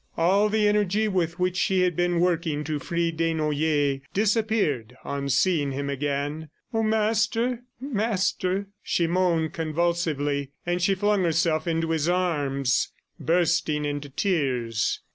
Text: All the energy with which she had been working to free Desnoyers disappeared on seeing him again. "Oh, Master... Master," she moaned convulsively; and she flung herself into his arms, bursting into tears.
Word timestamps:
All 0.17 0.49
the 0.49 0.67
energy 0.67 1.07
with 1.07 1.37
which 1.37 1.55
she 1.55 1.81
had 1.81 1.95
been 1.95 2.19
working 2.21 2.63
to 2.63 2.79
free 2.79 3.11
Desnoyers 3.11 4.01
disappeared 4.15 4.95
on 5.03 5.29
seeing 5.29 5.73
him 5.73 5.91
again. 5.91 6.49
"Oh, 6.73 6.81
Master... 6.81 7.61
Master," 7.79 8.65
she 8.81 9.05
moaned 9.05 9.53
convulsively; 9.53 10.53
and 10.65 10.81
she 10.81 10.95
flung 10.95 11.23
herself 11.23 11.67
into 11.67 11.91
his 11.91 12.09
arms, 12.09 12.91
bursting 13.19 13.85
into 13.85 14.09
tears. 14.09 15.01